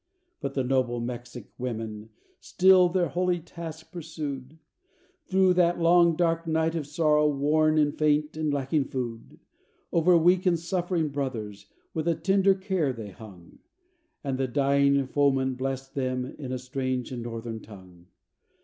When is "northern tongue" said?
17.21-18.07